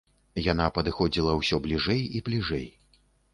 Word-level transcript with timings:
Яна 0.51 0.65
падыходзіла 0.77 1.35
ўсё 1.41 1.59
бліжэй 1.67 2.01
і 2.21 2.23
бліжэй. 2.31 2.67